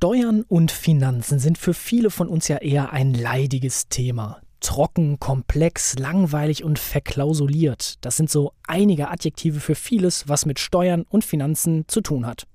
[0.00, 4.40] Steuern und Finanzen sind für viele von uns ja eher ein leidiges Thema.
[4.60, 7.96] Trocken, komplex, langweilig und verklausuliert.
[8.02, 12.46] Das sind so einige Adjektive für vieles, was mit Steuern und Finanzen zu tun hat.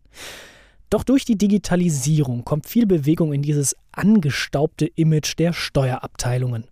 [0.89, 6.67] Doch durch die Digitalisierung kommt viel Bewegung in dieses angestaubte Image der Steuerabteilungen.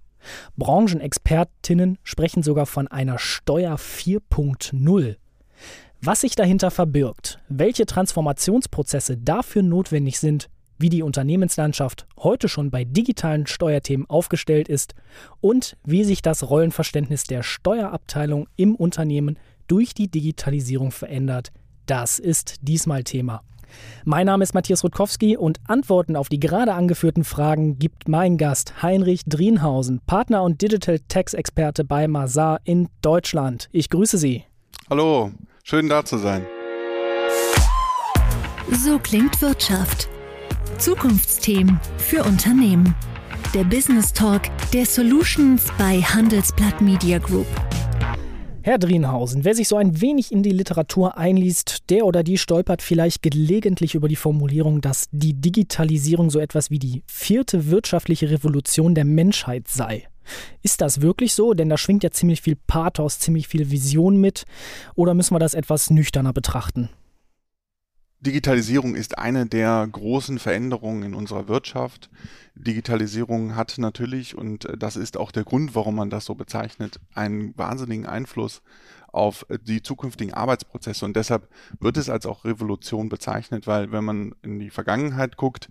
[0.55, 5.17] Branchenexpertinnen sprechen sogar von einer Steuer 4.0.
[6.01, 10.47] Was sich dahinter verbirgt, welche Transformationsprozesse dafür notwendig sind,
[10.81, 14.95] wie die Unternehmenslandschaft heute schon bei digitalen Steuerthemen aufgestellt ist
[15.39, 19.37] und wie sich das Rollenverständnis der Steuerabteilung im Unternehmen
[19.67, 21.51] durch die Digitalisierung verändert,
[21.85, 23.41] das ist diesmal Thema.
[24.03, 28.81] Mein Name ist Matthias Rutkowski und Antworten auf die gerade angeführten Fragen gibt mein Gast
[28.81, 33.69] Heinrich Drienhausen, Partner und Digital Tax Experte bei Mazar in Deutschland.
[33.71, 34.43] Ich grüße Sie.
[34.89, 35.31] Hallo,
[35.63, 36.45] schön da zu sein.
[38.71, 40.10] So klingt Wirtschaft.
[40.77, 42.95] Zukunftsthemen für Unternehmen.
[43.53, 47.47] Der Business Talk der Solutions bei Handelsblatt Media Group.
[48.63, 52.81] Herr Drienhausen, wer sich so ein wenig in die Literatur einliest, der oder die stolpert
[52.81, 58.93] vielleicht gelegentlich über die Formulierung, dass die Digitalisierung so etwas wie die vierte wirtschaftliche Revolution
[58.93, 60.07] der Menschheit sei.
[60.61, 61.53] Ist das wirklich so?
[61.53, 64.45] Denn da schwingt ja ziemlich viel Pathos, ziemlich viel Vision mit.
[64.95, 66.89] Oder müssen wir das etwas nüchterner betrachten?
[68.21, 72.11] Digitalisierung ist eine der großen Veränderungen in unserer Wirtschaft.
[72.53, 76.99] Digitalisierung hat natürlich, und äh, das ist auch der Grund, warum man das so bezeichnet,
[77.15, 78.61] einen wahnsinnigen Einfluss
[79.11, 81.03] auf die zukünftigen Arbeitsprozesse.
[81.03, 81.49] Und deshalb
[81.79, 85.69] wird es als auch Revolution bezeichnet, weil wenn man in die Vergangenheit guckt,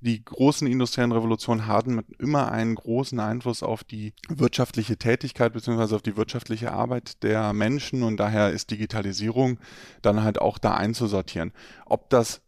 [0.00, 5.94] die großen industriellen Revolutionen hatten immer einen großen Einfluss auf die wirtschaftliche Tätigkeit bzw.
[5.94, 9.58] auf die wirtschaftliche Arbeit der Menschen und daher ist Digitalisierung
[10.02, 11.52] dann halt auch da einzusortieren.
[11.86, 12.42] Ob das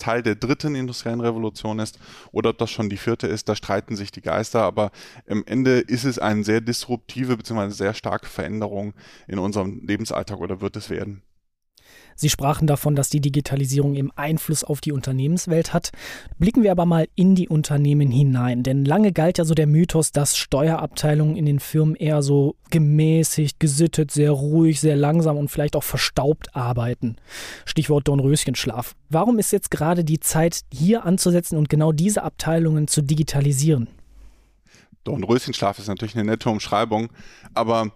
[0.00, 1.98] Teil der dritten industriellen Revolution ist
[2.32, 4.90] oder ob das schon die vierte ist, da streiten sich die Geister, aber
[5.28, 7.70] am Ende ist es eine sehr disruptive bzw.
[7.70, 8.94] sehr starke Veränderung
[9.28, 11.22] in unserem Lebensalltag oder wird es werden.
[12.16, 15.90] Sie sprachen davon, dass die Digitalisierung eben Einfluss auf die Unternehmenswelt hat.
[16.38, 20.12] Blicken wir aber mal in die Unternehmen hinein, denn lange galt ja so der Mythos,
[20.12, 25.76] dass Steuerabteilungen in den Firmen eher so gemäßigt, gesittet, sehr ruhig, sehr langsam und vielleicht
[25.76, 27.16] auch verstaubt arbeiten.
[27.64, 28.94] Stichwort Dornröschenschlaf.
[29.08, 33.88] Warum ist jetzt gerade die Zeit, hier anzusetzen und genau diese Abteilungen zu digitalisieren?
[35.04, 37.08] Dornröschenschlaf ist natürlich eine nette Umschreibung,
[37.54, 37.90] aber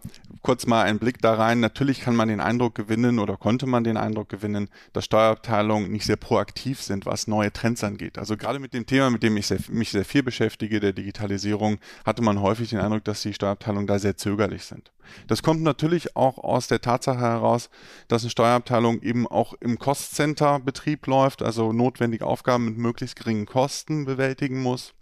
[0.45, 1.59] kurz mal ein Blick da rein.
[1.59, 6.05] Natürlich kann man den Eindruck gewinnen oder konnte man den Eindruck gewinnen, dass Steuerabteilungen nicht
[6.05, 8.19] sehr proaktiv sind, was neue Trends angeht.
[8.19, 11.79] Also gerade mit dem Thema, mit dem ich sehr, mich sehr viel beschäftige, der Digitalisierung,
[12.05, 14.93] hatte man häufig den Eindruck, dass die Steuerabteilungen da sehr zögerlich sind.
[15.27, 17.71] Das kommt natürlich auch aus der Tatsache heraus,
[18.09, 24.05] dass eine Steuerabteilung eben auch im Cost-Center-Betrieb läuft, also notwendige Aufgaben mit möglichst geringen Kosten
[24.05, 24.93] bewältigen muss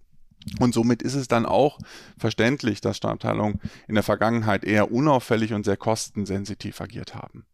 [0.60, 1.78] und somit ist es dann auch
[2.18, 7.46] verständlich, dass Steuerabteilungen in der Vergangenheit eher unauffällig und sehr kostensensitiv agiert haben.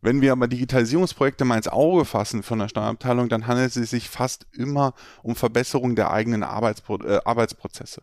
[0.00, 4.08] Wenn wir aber Digitalisierungsprojekte mal ins Auge fassen von der Steuerabteilung, dann handelt es sich
[4.08, 8.02] fast immer um Verbesserung der eigenen Arbeitspro äh, Arbeitsprozesse.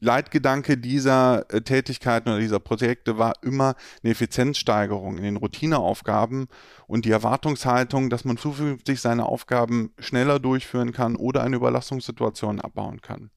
[0.00, 6.48] Leitgedanke dieser äh, Tätigkeiten oder dieser Projekte war immer eine Effizienzsteigerung in den Routineaufgaben
[6.86, 13.00] und die Erwartungshaltung, dass man zukünftig seine Aufgaben schneller durchführen kann oder eine Überlastungssituation abbauen
[13.00, 13.30] kann.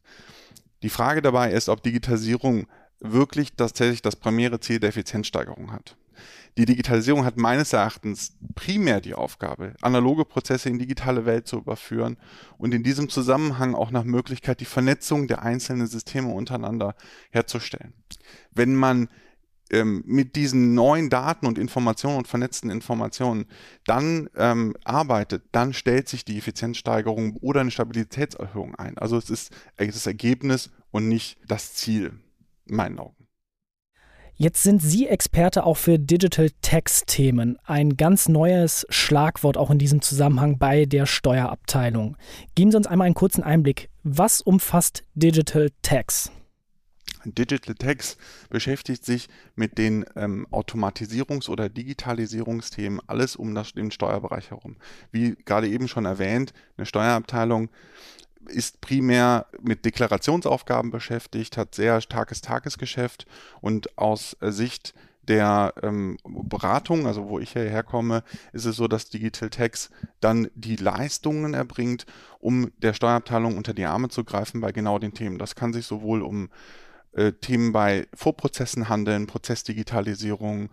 [0.83, 2.67] Die Frage dabei ist, ob Digitalisierung
[2.99, 5.95] wirklich tatsächlich das primäre Ziel der Effizienzsteigerung hat.
[6.57, 12.17] Die Digitalisierung hat meines Erachtens primär die Aufgabe, analoge Prozesse in digitale Welt zu überführen
[12.57, 16.95] und in diesem Zusammenhang auch nach Möglichkeit die Vernetzung der einzelnen Systeme untereinander
[17.31, 17.93] herzustellen.
[18.51, 19.07] Wenn man
[19.71, 23.45] ähm, mit diesen neuen Daten und Informationen und vernetzten Informationen
[23.85, 28.97] dann ähm, arbeitet, dann stellt sich die Effizienzsteigerung oder eine Stabilitätserhöhung ein.
[28.97, 32.19] Also es ist das Ergebnis und nicht das Ziel,
[32.65, 33.20] in meinen Augen.
[34.41, 37.59] Jetzt sind Sie Experte auch für Digital Tax Themen.
[37.63, 42.17] Ein ganz neues Schlagwort auch in diesem Zusammenhang bei der Steuerabteilung.
[42.55, 43.91] Geben Sie uns einmal einen kurzen Einblick.
[44.01, 46.31] Was umfasst Digital Tax?
[47.23, 48.17] Digital Tax
[48.49, 54.77] beschäftigt sich mit den ähm, Automatisierungs- oder Digitalisierungsthemen, alles um das, den Steuerbereich herum.
[55.11, 57.69] Wie gerade eben schon erwähnt, eine Steuerabteilung
[58.47, 63.25] ist primär mit Deklarationsaufgaben beschäftigt, hat sehr starkes Tagesgeschäft
[63.61, 64.93] und aus Sicht
[65.27, 68.23] der ähm, Beratung, also wo ich hierher komme,
[68.53, 69.89] ist es so, dass Digital Tax
[70.19, 72.05] dann die Leistungen erbringt,
[72.39, 75.37] um der Steuerabteilung unter die Arme zu greifen bei genau den Themen.
[75.37, 76.49] Das kann sich sowohl um
[77.13, 80.69] äh, Themen bei Vorprozessen handeln, Prozessdigitalisierung,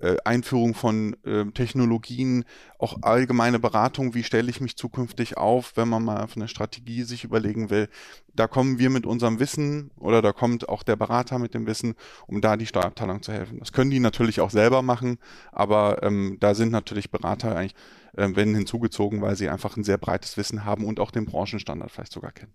[0.00, 2.44] äh, Einführung von äh, Technologien,
[2.78, 7.24] auch allgemeine Beratung, wie stelle ich mich zukünftig auf, wenn man mal eine Strategie sich
[7.24, 7.88] überlegen will.
[8.34, 11.94] Da kommen wir mit unserem Wissen oder da kommt auch der Berater mit dem Wissen,
[12.26, 13.58] um da die Steuerabteilung zu helfen.
[13.58, 15.18] Das können die natürlich auch selber machen,
[15.52, 17.74] aber ähm, da sind natürlich Berater eigentlich,
[18.16, 21.90] äh, werden hinzugezogen, weil sie einfach ein sehr breites Wissen haben und auch den Branchenstandard
[21.90, 22.54] vielleicht sogar kennen.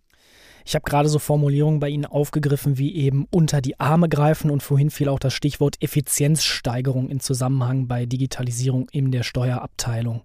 [0.67, 4.63] Ich habe gerade so Formulierungen bei Ihnen aufgegriffen wie eben unter die Arme greifen und
[4.63, 10.21] vorhin fiel auch das Stichwort Effizienzsteigerung in Zusammenhang bei Digitalisierung in der Steuerabteilung.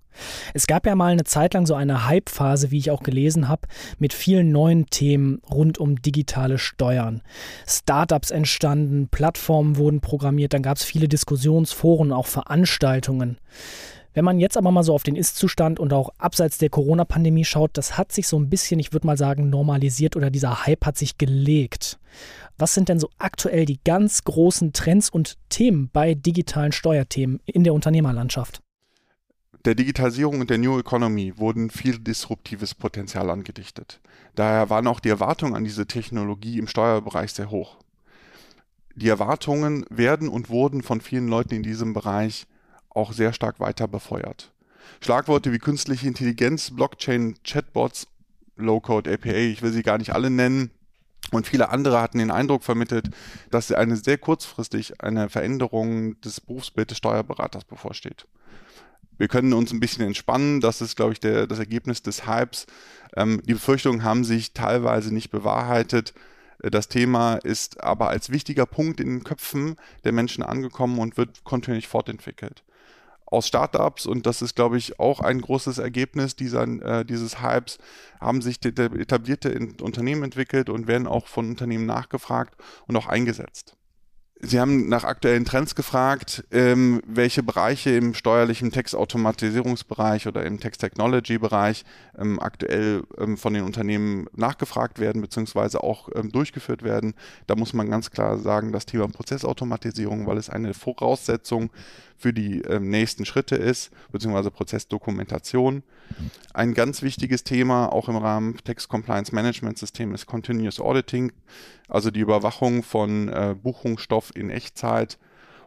[0.55, 3.69] Es gab ja mal eine Zeit lang so eine Hype-Phase, wie ich auch gelesen habe,
[3.99, 7.21] mit vielen neuen Themen rund um digitale Steuern.
[7.67, 13.37] Startups entstanden, Plattformen wurden programmiert, dann gab es viele Diskussionsforen, auch Veranstaltungen.
[14.13, 17.71] Wenn man jetzt aber mal so auf den Ist-Zustand und auch abseits der Corona-Pandemie schaut,
[17.75, 20.99] das hat sich so ein bisschen, ich würde mal sagen, normalisiert oder dieser Hype hat
[20.99, 21.99] sich gelegt.
[22.59, 27.63] Was sind denn so aktuell die ganz großen Trends und Themen bei digitalen Steuerthemen in
[27.63, 28.61] der Unternehmerlandschaft?
[29.65, 34.01] Der Digitalisierung und der New Economy wurden viel disruptives Potenzial angedichtet.
[34.35, 37.77] Daher waren auch die Erwartungen an diese Technologie im Steuerbereich sehr hoch.
[38.97, 42.47] Die Erwartungen werden und wurden von vielen Leuten in diesem Bereich
[42.91, 44.53] auch sehr stark weiter befeuert.
[45.01, 48.07] Schlagworte wie künstliche Intelligenz, Blockchain, Chatbots,
[48.57, 50.71] Low-Code APA, ich will sie gar nicht alle nennen,
[51.31, 53.11] und viele andere hatten den Eindruck vermittelt,
[53.51, 58.27] dass eine sehr kurzfristig eine Veränderung des Berufsbildes Steuerberaters bevorsteht.
[59.17, 62.67] Wir können uns ein bisschen entspannen, das ist, glaube ich, der, das Ergebnis des Hypes.
[63.17, 66.15] Ähm, die Befürchtungen haben sich teilweise nicht bewahrheitet.
[66.63, 71.45] Das Thema ist aber als wichtiger Punkt in den Köpfen der Menschen angekommen und wird
[71.45, 72.65] kontinuierlich fortentwickelt
[73.31, 77.79] aus Startups und das ist, glaube ich, auch ein großes Ergebnis dieser, äh, dieses Hypes,
[78.21, 82.55] haben sich etablierte Unternehmen entwickelt und werden auch von Unternehmen nachgefragt
[82.87, 83.77] und auch eingesetzt.
[84.43, 91.85] Sie haben nach aktuellen Trends gefragt, ähm, welche Bereiche im steuerlichen Textautomatisierungsbereich oder im Text-Technology-Bereich
[92.19, 97.13] ähm, aktuell ähm, von den Unternehmen nachgefragt werden beziehungsweise auch ähm, durchgeführt werden.
[97.49, 101.69] Da muss man ganz klar sagen, das Thema Prozessautomatisierung, weil es eine Voraussetzung
[102.21, 105.83] für die ähm, nächsten Schritte ist, beziehungsweise Prozessdokumentation.
[106.53, 111.33] Ein ganz wichtiges Thema auch im Rahmen Text Compliance Management System ist Continuous Auditing,
[111.89, 115.19] also die Überwachung von äh, Buchungsstoff in Echtzeit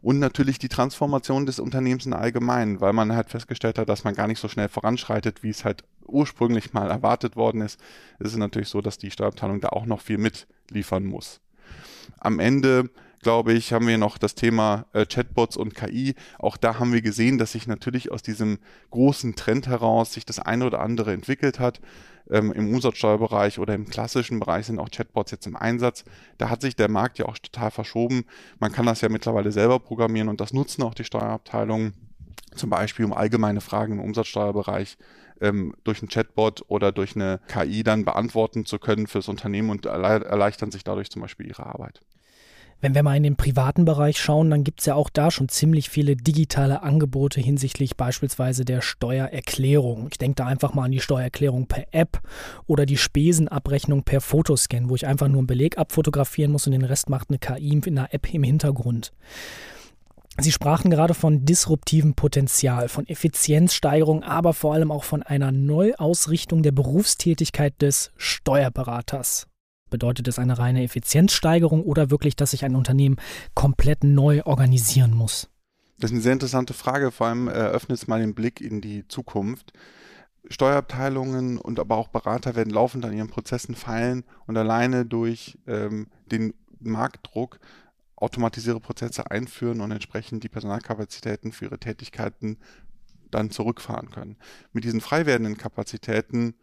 [0.03, 4.13] und natürlich die Transformation des Unternehmens in allgemein, weil man halt festgestellt hat, dass man
[4.13, 7.79] gar nicht so schnell voranschreitet, wie es halt ursprünglich mal erwartet worden ist.
[8.19, 11.39] Es ist natürlich so, dass die Steuerabteilung da auch noch viel mitliefern muss.
[12.19, 12.89] Am Ende
[13.23, 16.15] glaube ich, haben wir noch das Thema äh, Chatbots und KI.
[16.37, 18.59] Auch da haben wir gesehen, dass sich natürlich aus diesem
[18.91, 21.81] großen Trend heraus sich das eine oder andere entwickelt hat.
[22.29, 26.05] Ähm, Im Umsatzsteuerbereich oder im klassischen Bereich sind auch Chatbots jetzt im Einsatz.
[26.37, 28.25] Da hat sich der Markt ja auch total verschoben.
[28.59, 31.93] Man kann das ja mittlerweile selber programmieren und das nutzen auch die Steuerabteilungen.
[32.55, 34.97] Zum Beispiel um allgemeine Fragen im Umsatzsteuerbereich
[35.41, 39.85] ähm, durch einen Chatbot oder durch eine KI dann beantworten zu können fürs Unternehmen und
[39.85, 41.99] erleichtern sich dadurch zum Beispiel ihre Arbeit.
[42.81, 45.47] Wenn wir mal in den privaten Bereich schauen, dann gibt es ja auch da schon
[45.47, 50.07] ziemlich viele digitale Angebote hinsichtlich beispielsweise der Steuererklärung.
[50.11, 52.21] Ich denke da einfach mal an die Steuererklärung per App
[52.67, 56.83] oder die Spesenabrechnung per Fotoscan, wo ich einfach nur einen Beleg abfotografieren muss und den
[56.83, 59.13] Rest macht eine KI in einer App im Hintergrund.
[60.39, 66.63] Sie sprachen gerade von disruptivem Potenzial, von Effizienzsteigerung, aber vor allem auch von einer Neuausrichtung
[66.63, 69.47] der Berufstätigkeit des Steuerberaters.
[69.93, 73.17] Bedeutet es eine reine Effizienzsteigerung oder wirklich, dass sich ein Unternehmen
[73.53, 75.51] komplett neu organisieren muss?
[75.99, 77.11] Das ist eine sehr interessante Frage.
[77.11, 79.71] Vor allem eröffnet es mal den Blick in die Zukunft.
[80.49, 86.07] Steuerabteilungen und aber auch Berater werden laufend an ihren Prozessen feilen und alleine durch ähm,
[86.25, 87.59] den Marktdruck
[88.15, 92.57] automatisierte Prozesse einführen und entsprechend die Personalkapazitäten für ihre Tätigkeiten
[93.29, 94.37] dann zurückfahren können.
[94.71, 96.55] Mit diesen frei werdenden Kapazitäten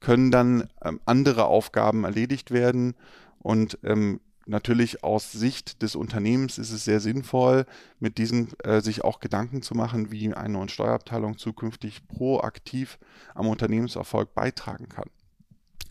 [0.00, 2.94] können dann ähm, andere Aufgaben erledigt werden
[3.38, 7.66] und ähm, natürlich aus Sicht des Unternehmens ist es sehr sinnvoll,
[7.98, 12.98] mit diesen äh, sich auch Gedanken zu machen, wie eine neue Steuerabteilung zukünftig proaktiv
[13.34, 15.10] am Unternehmenserfolg beitragen kann.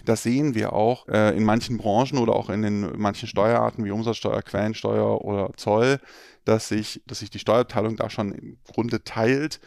[0.06, 3.92] Das sehen wir auch äh, in manchen Branchen oder auch in den manchen Steuerarten wie
[3.92, 6.00] Umsatzsteuer, Quellensteuer oder Zoll,
[6.46, 9.60] dass sich, dass sich die Steuerabteilung da schon im Grunde teilt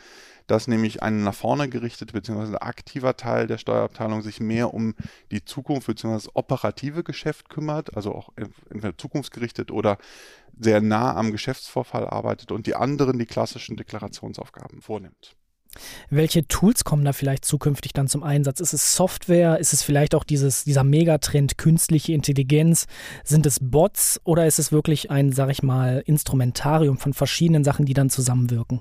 [0.49, 2.57] dass nämlich ein nach vorne gerichtet bzw.
[2.57, 4.95] aktiver Teil der Steuerabteilung sich mehr um
[5.31, 6.15] die Zukunft bzw.
[6.15, 9.99] das operative Geschäft kümmert, also auch entweder zukunftsgerichtet oder
[10.59, 15.37] sehr nah am Geschäftsvorfall arbeitet und die anderen die klassischen Deklarationsaufgaben vornimmt.
[16.11, 18.61] Welche Tools kommen da vielleicht zukünftig dann zum Einsatz?
[18.61, 19.59] Ist es Software?
[19.59, 22.87] Ist es vielleicht auch dieses, dieser Megatrend künstliche Intelligenz?
[23.23, 27.85] Sind es Bots oder ist es wirklich ein, sag ich mal, Instrumentarium von verschiedenen Sachen,
[27.85, 28.81] die dann zusammenwirken?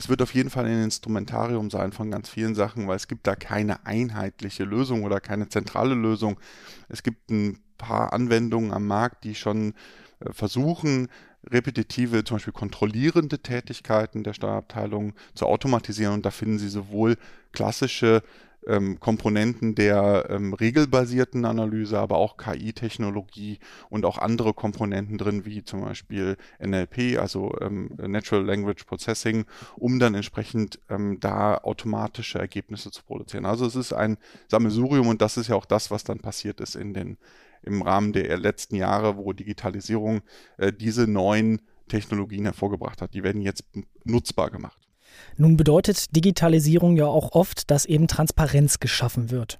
[0.00, 3.26] Es wird auf jeden Fall ein Instrumentarium sein von ganz vielen Sachen, weil es gibt
[3.26, 6.40] da keine einheitliche Lösung oder keine zentrale Lösung.
[6.88, 9.74] Es gibt ein paar Anwendungen am Markt, die schon
[10.20, 11.08] äh, versuchen,
[11.50, 16.14] repetitive, zum Beispiel kontrollierende Tätigkeiten der Steuerabteilung zu automatisieren.
[16.14, 17.18] Und da finden Sie sowohl
[17.52, 18.22] klassische
[18.66, 25.64] ähm, Komponenten der ähm, regelbasierten Analyse, aber auch KI-Technologie und auch andere Komponenten drin, wie
[25.64, 29.44] zum Beispiel NLP, also ähm, Natural Language Processing,
[29.76, 33.46] um dann entsprechend ähm, da automatische Ergebnisse zu produzieren.
[33.46, 36.74] Also es ist ein Sammelsurium und das ist ja auch das, was dann passiert ist
[36.74, 37.16] in den
[37.62, 40.22] im Rahmen der letzten Jahre, wo Digitalisierung
[40.56, 43.12] äh, diese neuen Technologien hervorgebracht hat.
[43.14, 43.64] Die werden jetzt
[44.04, 44.89] nutzbar gemacht.
[45.36, 49.58] Nun bedeutet Digitalisierung ja auch oft, dass eben Transparenz geschaffen wird.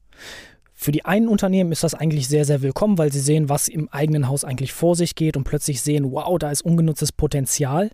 [0.75, 3.91] Für die einen Unternehmen ist das eigentlich sehr, sehr willkommen, weil sie sehen, was im
[3.91, 7.91] eigenen Haus eigentlich vor sich geht und plötzlich sehen, wow, da ist ungenutztes Potenzial.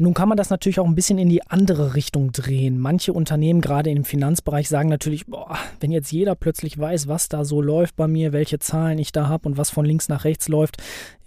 [0.00, 2.78] Nun kann man das natürlich auch ein bisschen in die andere Richtung drehen.
[2.78, 7.44] Manche Unternehmen, gerade im Finanzbereich, sagen natürlich, boah, wenn jetzt jeder plötzlich weiß, was da
[7.44, 10.48] so läuft bei mir, welche Zahlen ich da habe und was von links nach rechts
[10.48, 10.78] läuft,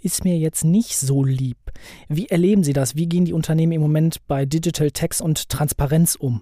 [0.01, 1.59] ist mir jetzt nicht so lieb.
[2.09, 2.95] Wie erleben Sie das?
[2.95, 6.41] Wie gehen die Unternehmen im Moment bei Digital Tax und Transparenz um?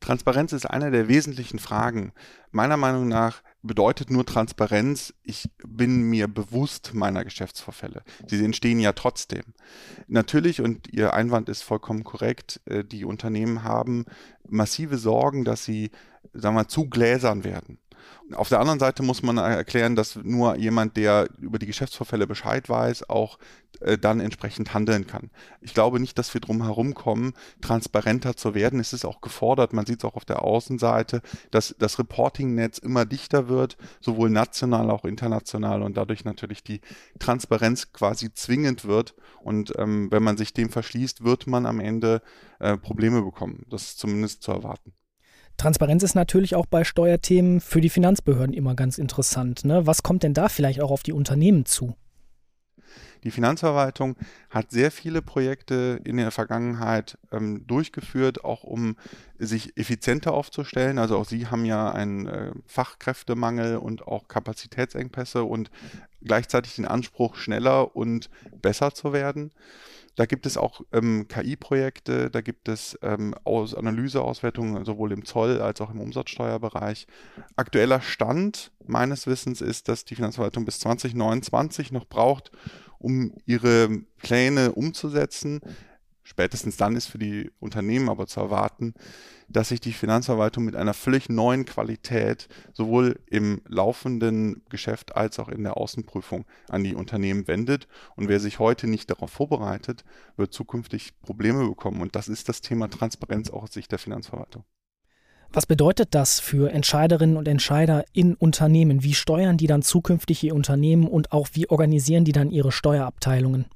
[0.00, 2.10] Transparenz ist eine der wesentlichen Fragen.
[2.50, 8.02] Meiner Meinung nach bedeutet nur Transparenz, ich bin mir bewusst meiner Geschäftsvorfälle.
[8.26, 9.42] Sie entstehen ja trotzdem.
[10.06, 14.04] Natürlich, und Ihr Einwand ist vollkommen korrekt, äh, die Unternehmen haben
[14.48, 15.90] massive Sorgen, dass sie,
[16.34, 17.78] sagen wir, zu gläsern werden.
[18.32, 22.68] Auf der anderen Seite muss man erklären, dass nur jemand, der über die Geschäftsvorfälle Bescheid
[22.68, 23.38] weiß, auch
[23.80, 25.30] äh, dann entsprechend handeln kann.
[25.60, 28.80] Ich glaube nicht, dass wir drum herum kommen, transparenter zu werden.
[28.80, 33.04] Es ist auch gefordert, man sieht es auch auf der Außenseite, dass das Reporting-Netz immer
[33.04, 36.80] dichter wird, sowohl national auch international und dadurch natürlich die
[37.18, 39.14] Transparenz quasi zwingend wird.
[39.42, 42.22] Und ähm, wenn man sich dem verschließt, wird man am Ende
[42.60, 43.66] äh, Probleme bekommen.
[43.68, 44.94] Das ist zumindest zu erwarten.
[45.56, 49.64] Transparenz ist natürlich auch bei Steuerthemen für die Finanzbehörden immer ganz interessant.
[49.64, 49.86] Ne?
[49.86, 51.94] Was kommt denn da vielleicht auch auf die Unternehmen zu?
[53.24, 54.16] Die Finanzverwaltung
[54.50, 58.96] hat sehr viele Projekte in der Vergangenheit ähm, durchgeführt, auch um
[59.38, 60.98] sich effizienter aufzustellen.
[60.98, 65.70] Also auch Sie haben ja einen äh, Fachkräftemangel und auch Kapazitätsengpässe und
[66.22, 68.28] gleichzeitig den Anspruch, schneller und
[68.60, 69.52] besser zu werden.
[70.16, 75.60] Da gibt es auch ähm, KI-Projekte, da gibt es ähm, Aus Analyseauswertungen sowohl im Zoll
[75.60, 77.06] als auch im Umsatzsteuerbereich.
[77.56, 82.52] Aktueller Stand meines Wissens ist, dass die Finanzverwaltung bis 2029 noch braucht,
[82.98, 85.60] um ihre Pläne umzusetzen.
[86.34, 88.94] Spätestens dann ist für die Unternehmen aber zu erwarten,
[89.48, 95.48] dass sich die Finanzverwaltung mit einer völlig neuen Qualität sowohl im laufenden Geschäft als auch
[95.48, 97.86] in der Außenprüfung an die Unternehmen wendet.
[98.16, 100.04] Und wer sich heute nicht darauf vorbereitet,
[100.36, 102.02] wird zukünftig Probleme bekommen.
[102.02, 104.64] Und das ist das Thema Transparenz auch aus Sicht der Finanzverwaltung.
[105.52, 109.04] Was bedeutet das für Entscheiderinnen und Entscheider in Unternehmen?
[109.04, 113.66] Wie steuern die dann zukünftig ihr Unternehmen und auch wie organisieren die dann ihre Steuerabteilungen?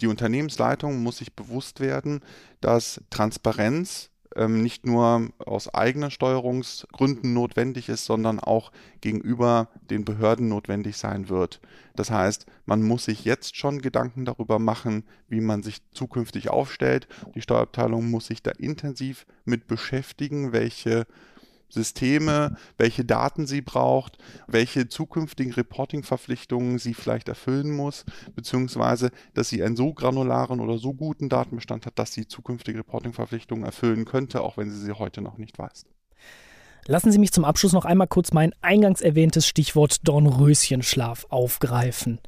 [0.00, 2.20] Die Unternehmensleitung muss sich bewusst werden,
[2.60, 10.48] dass Transparenz ähm, nicht nur aus eigenen Steuerungsgründen notwendig ist, sondern auch gegenüber den Behörden
[10.48, 11.60] notwendig sein wird.
[11.96, 17.08] Das heißt, man muss sich jetzt schon Gedanken darüber machen, wie man sich zukünftig aufstellt.
[17.34, 21.06] Die Steuerabteilung muss sich da intensiv mit beschäftigen, welche
[21.68, 29.62] Systeme, welche Daten sie braucht, welche zukünftigen Reporting-Verpflichtungen sie vielleicht erfüllen muss, beziehungsweise dass sie
[29.62, 34.56] einen so granularen oder so guten Datenbestand hat, dass sie zukünftige Reporting-Verpflichtungen erfüllen könnte, auch
[34.56, 35.86] wenn sie sie heute noch nicht weiß.
[36.90, 42.18] Lassen Sie mich zum Abschluss noch einmal kurz mein eingangs erwähntes Stichwort Dornröschenschlaf aufgreifen.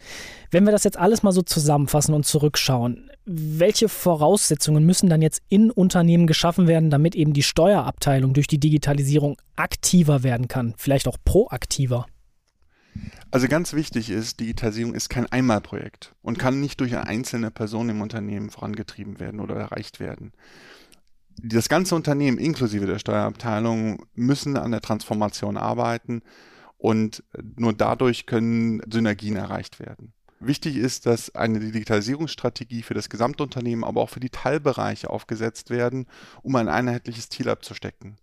[0.51, 5.41] Wenn wir das jetzt alles mal so zusammenfassen und zurückschauen, welche Voraussetzungen müssen dann jetzt
[5.49, 11.09] in Unternehmen geschaffen werden, damit eben die Steuerabteilung durch die Digitalisierung aktiver werden kann, vielleicht
[11.09, 12.05] auch proaktiver?
[13.31, 17.89] Also ganz wichtig ist, Digitalisierung ist kein Einmalprojekt und kann nicht durch eine einzelne Person
[17.89, 20.33] im Unternehmen vorangetrieben werden oder erreicht werden
[21.43, 26.23] das ganze Unternehmen inklusive der Steuerabteilung müssen an der Transformation arbeiten
[26.79, 27.23] und
[27.57, 30.13] nur dadurch können Synergien erreicht werden.
[30.41, 36.07] Wichtig ist, dass eine Digitalisierungsstrategie für das Gesamtunternehmen, aber auch für die Teilbereiche aufgesetzt werden,
[36.43, 38.17] um ein einheitliches Ziel abzustecken.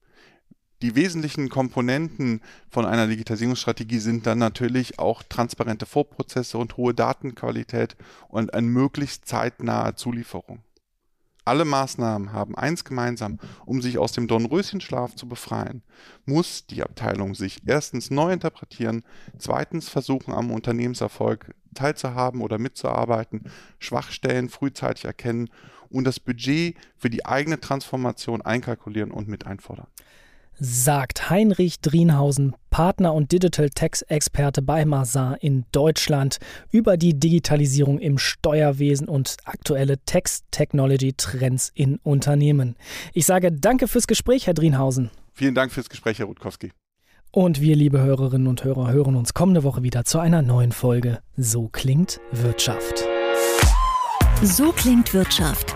[0.81, 7.95] Die wesentlichen Komponenten von einer Digitalisierungsstrategie sind dann natürlich auch transparente Vorprozesse und hohe Datenqualität
[8.29, 10.63] und eine möglichst zeitnahe Zulieferung.
[11.47, 15.81] Alle Maßnahmen haben eins gemeinsam, um sich aus dem Dornröschenschlaf zu befreien,
[16.25, 19.05] muss die Abteilung sich erstens neu interpretieren,
[19.37, 23.49] zweitens versuchen am Unternehmenserfolg teilzuhaben oder mitzuarbeiten,
[23.79, 25.49] Schwachstellen frühzeitig erkennen
[25.87, 29.87] und das Budget für die eigene Transformation einkalkulieren und mit einfordern
[30.59, 36.37] sagt Heinrich Drienhausen, Partner und Digital Tax-Experte bei Mazar in Deutschland,
[36.71, 42.75] über die Digitalisierung im Steuerwesen und aktuelle Tax-Technology-Trends in Unternehmen.
[43.13, 45.11] Ich sage danke fürs Gespräch, Herr Drienhausen.
[45.33, 46.71] Vielen Dank fürs Gespräch, Herr Rutkowski.
[47.31, 51.19] Und wir, liebe Hörerinnen und Hörer, hören uns kommende Woche wieder zu einer neuen Folge
[51.35, 53.05] So klingt Wirtschaft.
[54.41, 55.75] So klingt Wirtschaft.